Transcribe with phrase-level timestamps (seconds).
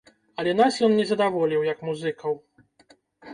[0.43, 2.33] Але нас ён не задаволіў як музыкаў.